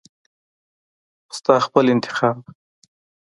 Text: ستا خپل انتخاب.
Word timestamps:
ستا 1.37 1.55
خپل 1.65 1.85
انتخاب. 1.93 2.37